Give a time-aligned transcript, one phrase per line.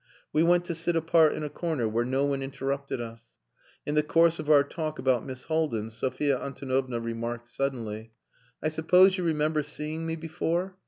[0.33, 3.33] We went to sit apart in a corner where no one interrupted us.
[3.85, 8.11] In the course of our talk about Miss Haldin, Sophia Antonovna remarked suddenly
[8.63, 10.75] "I suppose you remember seeing me before?